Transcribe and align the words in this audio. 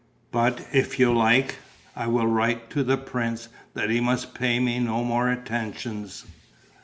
But, 0.31 0.65
if 0.73 0.97
you 0.97 1.13
like, 1.13 1.57
I 1.95 2.07
will 2.07 2.25
write 2.25 2.71
to 2.71 2.83
the 2.83 2.97
prince 2.97 3.49
that 3.75 3.91
he 3.91 3.99
must 3.99 4.33
pay 4.33 4.59
me 4.59 4.79
no 4.79 5.03
more 5.03 5.29
attentions." 5.29 6.25